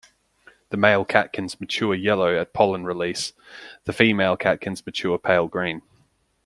The 0.71 0.77
male 0.77 1.05
catkins 1.05 1.59
mature 1.59 1.93
yellow 1.93 2.35
at 2.35 2.53
pollen 2.53 2.85
release, 2.85 3.33
the 3.83 3.93
female 3.93 4.35
catkins 4.35 4.83
mature 4.83 5.19
pale 5.19 5.47
green. 5.47 5.83